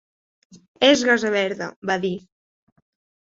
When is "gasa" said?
1.09-1.31